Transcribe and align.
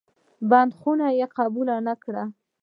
بندیخانه 0.49 1.07
قبوله 1.37 1.75
نه 1.87 1.93
کړې. 2.03 2.23